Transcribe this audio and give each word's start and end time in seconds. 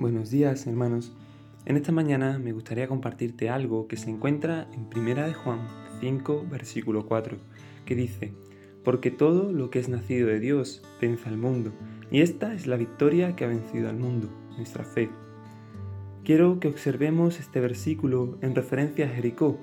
Buenos 0.00 0.30
días, 0.30 0.66
hermanos. 0.66 1.12
En 1.66 1.76
esta 1.76 1.92
mañana 1.92 2.38
me 2.38 2.52
gustaría 2.52 2.88
compartirte 2.88 3.50
algo 3.50 3.86
que 3.86 3.98
se 3.98 4.08
encuentra 4.08 4.66
en 4.72 4.88
Primera 4.88 5.26
de 5.26 5.34
Juan 5.34 5.58
5, 6.00 6.46
versículo 6.50 7.04
4, 7.04 7.36
que 7.84 7.94
dice: 7.94 8.32
Porque 8.82 9.10
todo 9.10 9.52
lo 9.52 9.68
que 9.68 9.78
es 9.78 9.90
nacido 9.90 10.28
de 10.28 10.40
Dios 10.40 10.82
vence 11.02 11.28
al 11.28 11.36
mundo, 11.36 11.72
y 12.10 12.22
esta 12.22 12.54
es 12.54 12.66
la 12.66 12.78
victoria 12.78 13.36
que 13.36 13.44
ha 13.44 13.48
vencido 13.48 13.90
al 13.90 13.98
mundo, 13.98 14.30
nuestra 14.56 14.84
fe. 14.84 15.10
Quiero 16.24 16.60
que 16.60 16.68
observemos 16.68 17.38
este 17.38 17.60
versículo 17.60 18.38
en 18.40 18.54
referencia 18.54 19.04
a 19.04 19.10
Jericó. 19.10 19.58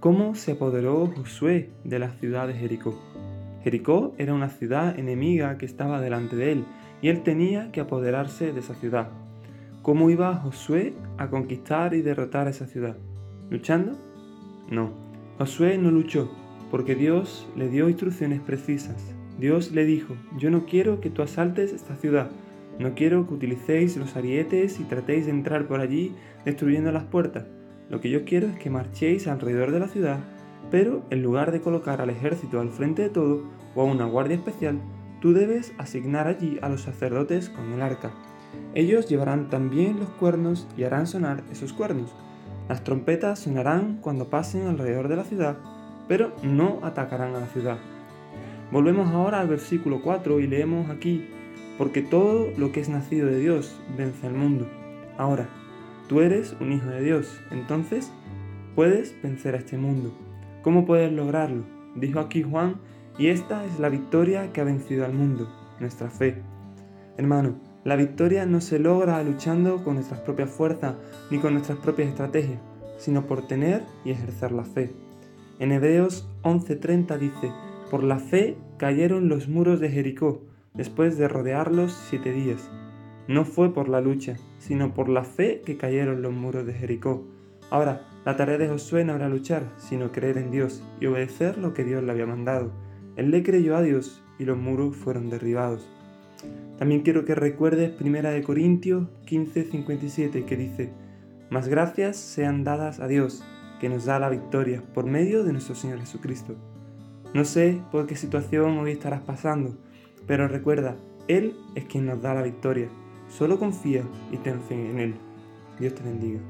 ¿Cómo 0.00 0.34
se 0.34 0.52
apoderó 0.52 1.08
Josué 1.08 1.74
de 1.84 1.98
la 1.98 2.12
ciudad 2.12 2.48
de 2.48 2.54
Jericó? 2.54 2.98
Jericó 3.62 4.14
era 4.16 4.32
una 4.32 4.48
ciudad 4.48 4.98
enemiga 4.98 5.58
que 5.58 5.66
estaba 5.66 6.00
delante 6.00 6.36
de 6.36 6.52
él, 6.52 6.64
y 7.02 7.08
él 7.08 7.22
tenía 7.22 7.70
que 7.70 7.82
apoderarse 7.82 8.54
de 8.54 8.60
esa 8.60 8.74
ciudad. 8.76 9.10
¿Cómo 9.82 10.10
iba 10.10 10.36
Josué 10.36 10.94
a 11.18 11.28
conquistar 11.28 11.92
y 11.94 12.02
derrotar 12.02 12.46
esa 12.46 12.68
ciudad? 12.68 12.96
¿Luchando? 13.50 13.98
No. 14.70 14.92
Josué 15.38 15.76
no 15.76 15.90
luchó, 15.90 16.30
porque 16.70 16.94
Dios 16.94 17.48
le 17.56 17.68
dio 17.68 17.88
instrucciones 17.88 18.40
precisas. 18.40 19.12
Dios 19.40 19.72
le 19.72 19.84
dijo, 19.84 20.14
yo 20.38 20.50
no 20.50 20.66
quiero 20.66 21.00
que 21.00 21.10
tú 21.10 21.22
asaltes 21.22 21.72
esta 21.72 21.96
ciudad, 21.96 22.30
no 22.78 22.94
quiero 22.94 23.26
que 23.26 23.34
utilicéis 23.34 23.96
los 23.96 24.14
arietes 24.14 24.78
y 24.78 24.84
tratéis 24.84 25.26
de 25.26 25.32
entrar 25.32 25.66
por 25.66 25.80
allí 25.80 26.14
destruyendo 26.44 26.92
las 26.92 27.04
puertas. 27.04 27.46
Lo 27.90 28.00
que 28.00 28.08
yo 28.08 28.24
quiero 28.24 28.46
es 28.46 28.58
que 28.60 28.70
marchéis 28.70 29.26
alrededor 29.26 29.72
de 29.72 29.80
la 29.80 29.88
ciudad, 29.88 30.20
pero 30.70 31.04
en 31.10 31.24
lugar 31.24 31.50
de 31.50 31.60
colocar 31.60 32.00
al 32.00 32.10
ejército 32.10 32.60
al 32.60 32.70
frente 32.70 33.02
de 33.02 33.10
todo 33.10 33.50
o 33.74 33.82
a 33.82 33.84
una 33.84 34.04
guardia 34.04 34.36
especial, 34.36 34.80
tú 35.20 35.32
debes 35.32 35.72
asignar 35.76 36.28
allí 36.28 36.60
a 36.62 36.68
los 36.68 36.82
sacerdotes 36.82 37.50
con 37.50 37.72
el 37.72 37.82
arca 37.82 38.12
ellos 38.74 39.08
llevarán 39.08 39.50
también 39.50 39.98
los 39.98 40.08
cuernos 40.10 40.66
y 40.76 40.84
harán 40.84 41.06
sonar 41.06 41.42
esos 41.50 41.72
cuernos. 41.72 42.14
Las 42.68 42.84
trompetas 42.84 43.40
sonarán 43.40 43.98
cuando 44.00 44.30
pasen 44.30 44.66
alrededor 44.66 45.08
de 45.08 45.16
la 45.16 45.24
ciudad, 45.24 45.56
pero 46.08 46.32
no 46.42 46.80
atacarán 46.82 47.34
a 47.34 47.40
la 47.40 47.46
ciudad. 47.46 47.78
Volvemos 48.70 49.10
ahora 49.12 49.40
al 49.40 49.48
versículo 49.48 50.00
4 50.02 50.40
y 50.40 50.46
leemos 50.46 50.88
aquí, 50.88 51.28
porque 51.76 52.00
todo 52.02 52.48
lo 52.56 52.72
que 52.72 52.80
es 52.80 52.88
nacido 52.88 53.26
de 53.26 53.38
Dios 53.38 53.78
vence 53.96 54.26
al 54.26 54.34
mundo. 54.34 54.66
Ahora, 55.18 55.48
tú 56.08 56.20
eres 56.20 56.56
un 56.60 56.72
hijo 56.72 56.86
de 56.86 57.02
Dios, 57.02 57.38
entonces 57.50 58.10
puedes 58.74 59.14
vencer 59.22 59.54
a 59.54 59.58
este 59.58 59.76
mundo. 59.76 60.12
¿Cómo 60.62 60.86
puedes 60.86 61.12
lograrlo? 61.12 61.64
Dijo 61.94 62.20
aquí 62.20 62.42
Juan, 62.42 62.76
y 63.18 63.26
esta 63.26 63.64
es 63.66 63.78
la 63.78 63.90
victoria 63.90 64.52
que 64.52 64.62
ha 64.62 64.64
vencido 64.64 65.04
al 65.04 65.12
mundo, 65.12 65.52
nuestra 65.80 66.08
fe. 66.08 66.42
Hermano, 67.18 67.56
la 67.84 67.96
victoria 67.96 68.46
no 68.46 68.60
se 68.60 68.78
logra 68.78 69.22
luchando 69.24 69.82
con 69.82 69.94
nuestras 69.94 70.20
propias 70.20 70.50
fuerzas 70.50 70.94
ni 71.30 71.38
con 71.38 71.54
nuestras 71.54 71.78
propias 71.78 72.10
estrategias, 72.10 72.60
sino 72.98 73.26
por 73.26 73.48
tener 73.48 73.82
y 74.04 74.12
ejercer 74.12 74.52
la 74.52 74.64
fe. 74.64 74.92
En 75.58 75.72
Hebreos 75.72 76.28
11:30 76.42 77.18
dice, 77.18 77.50
por 77.90 78.04
la 78.04 78.18
fe 78.18 78.56
cayeron 78.78 79.28
los 79.28 79.48
muros 79.48 79.80
de 79.80 79.90
Jericó 79.90 80.42
después 80.74 81.18
de 81.18 81.28
rodearlos 81.28 81.92
siete 82.08 82.32
días. 82.32 82.70
No 83.28 83.44
fue 83.44 83.74
por 83.74 83.88
la 83.88 84.00
lucha, 84.00 84.36
sino 84.58 84.94
por 84.94 85.08
la 85.08 85.24
fe 85.24 85.62
que 85.64 85.76
cayeron 85.76 86.22
los 86.22 86.32
muros 86.32 86.66
de 86.66 86.74
Jericó. 86.74 87.26
Ahora, 87.70 88.06
la 88.24 88.36
tarea 88.36 88.58
de 88.58 88.68
Josué 88.68 89.04
no 89.04 89.14
era 89.14 89.28
luchar, 89.28 89.64
sino 89.76 90.12
creer 90.12 90.38
en 90.38 90.50
Dios 90.50 90.84
y 91.00 91.06
obedecer 91.06 91.58
lo 91.58 91.74
que 91.74 91.84
Dios 91.84 92.02
le 92.02 92.12
había 92.12 92.26
mandado. 92.26 92.72
Él 93.16 93.30
le 93.30 93.42
creyó 93.42 93.76
a 93.76 93.82
Dios 93.82 94.22
y 94.38 94.44
los 94.44 94.56
muros 94.56 94.96
fueron 94.96 95.30
derribados. 95.30 95.88
También 96.78 97.02
quiero 97.02 97.24
que 97.24 97.34
recuerdes 97.34 97.92
1 98.00 98.42
Corintios 98.44 99.08
15:57 99.26 100.44
que 100.44 100.56
dice, 100.56 100.90
Más 101.50 101.68
gracias 101.68 102.16
sean 102.16 102.64
dadas 102.64 103.00
a 103.00 103.06
Dios, 103.06 103.44
que 103.80 103.88
nos 103.88 104.04
da 104.04 104.18
la 104.18 104.28
victoria 104.28 104.82
por 104.94 105.06
medio 105.06 105.44
de 105.44 105.52
nuestro 105.52 105.74
Señor 105.74 106.00
Jesucristo. 106.00 106.56
No 107.34 107.44
sé 107.44 107.80
por 107.90 108.06
qué 108.06 108.16
situación 108.16 108.78
hoy 108.78 108.92
estarás 108.92 109.22
pasando, 109.22 109.76
pero 110.26 110.48
recuerda, 110.48 110.96
Él 111.28 111.56
es 111.74 111.84
quien 111.84 112.06
nos 112.06 112.20
da 112.20 112.34
la 112.34 112.42
victoria. 112.42 112.88
Solo 113.28 113.58
confía 113.58 114.02
y 114.30 114.36
ten 114.36 114.60
fe 114.60 114.74
en 114.74 114.98
Él. 114.98 115.14
Dios 115.78 115.94
te 115.94 116.02
bendiga. 116.02 116.40